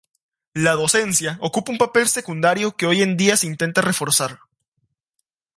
[0.55, 4.39] La docencia ocupa un papel secundario que hoy en día se intenta reforzar.